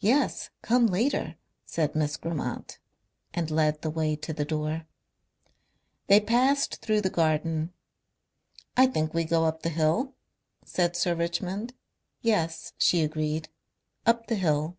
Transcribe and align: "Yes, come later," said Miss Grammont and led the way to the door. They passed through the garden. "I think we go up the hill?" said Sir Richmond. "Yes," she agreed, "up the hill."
"Yes, 0.00 0.48
come 0.62 0.86
later," 0.86 1.36
said 1.66 1.94
Miss 1.94 2.16
Grammont 2.16 2.78
and 3.34 3.50
led 3.50 3.82
the 3.82 3.90
way 3.90 4.16
to 4.16 4.32
the 4.32 4.46
door. 4.46 4.86
They 6.06 6.20
passed 6.20 6.76
through 6.76 7.02
the 7.02 7.10
garden. 7.10 7.74
"I 8.78 8.86
think 8.86 9.12
we 9.12 9.24
go 9.24 9.44
up 9.44 9.60
the 9.62 9.68
hill?" 9.68 10.14
said 10.64 10.96
Sir 10.96 11.14
Richmond. 11.14 11.74
"Yes," 12.22 12.72
she 12.78 13.02
agreed, 13.02 13.50
"up 14.06 14.28
the 14.28 14.36
hill." 14.36 14.78